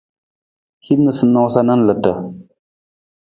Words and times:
Hin 0.87 1.03
noosanoosa 1.07 1.61
na 1.67 1.75
ludu. 1.85 2.13